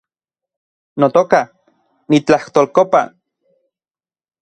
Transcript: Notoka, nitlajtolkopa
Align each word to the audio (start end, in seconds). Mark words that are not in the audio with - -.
Notoka, 1.01 1.41
nitlajtolkopa 2.09 3.01